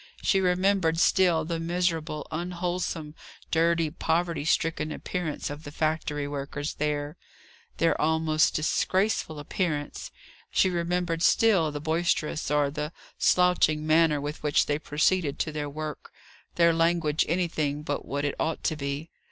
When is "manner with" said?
13.85-14.41